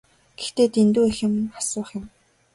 Гэхдээ 0.39 0.67
дэндүү 0.73 1.05
их 1.11 1.17
юм 1.27 1.35
асуух 1.59 1.89
юм. 1.99 2.05